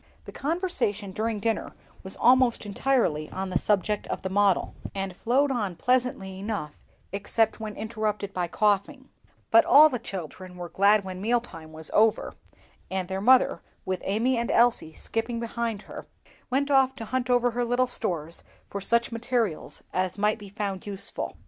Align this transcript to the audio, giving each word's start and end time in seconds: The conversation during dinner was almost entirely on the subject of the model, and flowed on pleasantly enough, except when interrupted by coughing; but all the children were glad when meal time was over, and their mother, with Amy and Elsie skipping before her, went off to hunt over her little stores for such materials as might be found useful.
The 0.25 0.31
conversation 0.31 1.11
during 1.11 1.39
dinner 1.39 1.75
was 2.01 2.15
almost 2.17 2.65
entirely 2.65 3.29
on 3.29 3.51
the 3.51 3.59
subject 3.59 4.07
of 4.07 4.23
the 4.23 4.31
model, 4.31 4.73
and 4.95 5.15
flowed 5.15 5.51
on 5.51 5.75
pleasantly 5.75 6.39
enough, 6.39 6.75
except 7.11 7.59
when 7.59 7.75
interrupted 7.75 8.33
by 8.33 8.47
coughing; 8.47 9.09
but 9.51 9.63
all 9.63 9.89
the 9.89 9.99
children 9.99 10.57
were 10.57 10.69
glad 10.69 11.03
when 11.05 11.21
meal 11.21 11.39
time 11.39 11.71
was 11.71 11.91
over, 11.93 12.33
and 12.89 13.09
their 13.09 13.21
mother, 13.21 13.61
with 13.85 14.01
Amy 14.03 14.39
and 14.39 14.49
Elsie 14.49 14.91
skipping 14.91 15.39
before 15.39 15.77
her, 15.85 16.07
went 16.49 16.71
off 16.71 16.95
to 16.95 17.05
hunt 17.05 17.29
over 17.29 17.51
her 17.51 17.63
little 17.63 17.85
stores 17.85 18.43
for 18.71 18.81
such 18.81 19.11
materials 19.11 19.83
as 19.93 20.17
might 20.17 20.39
be 20.39 20.49
found 20.49 20.87
useful. 20.87 21.37